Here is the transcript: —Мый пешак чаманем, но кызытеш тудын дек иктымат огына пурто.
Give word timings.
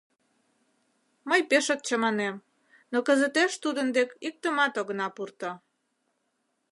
—Мый 1.29 1.41
пешак 1.49 1.79
чаманем, 1.87 2.35
но 2.91 2.97
кызытеш 3.07 3.51
тудын 3.63 3.87
дек 3.97 4.09
иктымат 4.27 4.73
огына 4.81 5.07
пурто. 5.15 5.51